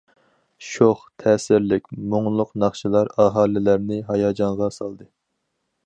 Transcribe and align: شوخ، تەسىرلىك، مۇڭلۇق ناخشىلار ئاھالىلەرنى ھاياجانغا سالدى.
شوخ، 0.69 1.01
تەسىرلىك، 1.23 1.91
مۇڭلۇق 2.15 2.57
ناخشىلار 2.65 3.13
ئاھالىلەرنى 3.25 4.01
ھاياجانغا 4.11 4.73
سالدى. 4.81 5.11